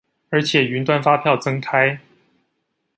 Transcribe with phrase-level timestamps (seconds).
[0.31, 1.99] 而且雲端發票增開